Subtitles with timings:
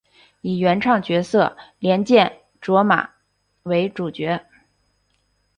[0.41, 3.11] 以原创角色莲见琢马
[3.61, 4.43] 为主角。